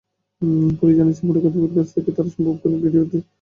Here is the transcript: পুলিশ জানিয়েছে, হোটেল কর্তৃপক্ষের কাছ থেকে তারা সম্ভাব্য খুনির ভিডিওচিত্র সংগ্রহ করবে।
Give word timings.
পুলিশ 0.79 0.95
জানিয়েছে, 0.99 1.21
হোটেল 1.27 1.41
কর্তৃপক্ষের 1.43 1.75
কাছ 1.77 1.87
থেকে 1.95 2.09
তারা 2.15 2.29
সম্ভাব্য 2.35 2.57
খুনির 2.61 2.81
ভিডিওচিত্র 2.83 3.11
সংগ্রহ 3.21 3.21
করবে। 3.21 3.29